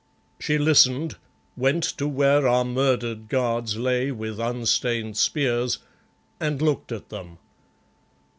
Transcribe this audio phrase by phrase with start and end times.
[0.39, 1.17] She listened,
[1.55, 5.77] went to where our murdered guards lay with unstained spears,
[6.39, 7.37] and looked at them.